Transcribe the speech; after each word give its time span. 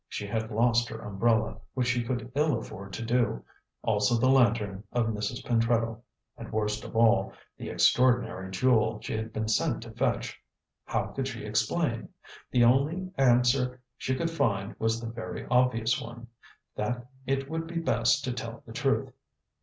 She 0.09 0.25
had 0.25 0.49
lost 0.49 0.89
her 0.89 0.97
umbrella, 0.97 1.59
which 1.75 1.85
she 1.85 2.03
could 2.03 2.31
ill 2.33 2.57
afford 2.59 2.91
to 2.93 3.05
do; 3.05 3.45
also 3.83 4.15
the 4.15 4.31
lantern 4.31 4.83
of 4.91 5.05
Mrs. 5.09 5.45
Pentreddle, 5.45 6.01
and, 6.35 6.51
worst 6.51 6.83
of 6.83 6.95
all, 6.95 7.33
the 7.59 7.69
extraordinary 7.69 8.49
jewel 8.49 8.99
she 8.99 9.13
had 9.15 9.31
been 9.31 9.47
sent 9.47 9.83
to 9.83 9.91
fetch. 9.91 10.41
How 10.85 11.09
could 11.09 11.27
she 11.27 11.45
explain? 11.45 12.09
The 12.49 12.63
only 12.63 13.11
answer 13.15 13.79
she 13.95 14.15
could 14.15 14.31
find 14.31 14.73
was 14.79 14.99
the 14.99 15.07
very 15.07 15.45
obvious 15.51 16.01
one, 16.01 16.25
that 16.75 17.05
it 17.27 17.47
would 17.47 17.67
be 17.67 17.77
best 17.77 18.23
to 18.23 18.33
tell 18.33 18.63
the 18.65 18.73
truth. 18.73 19.13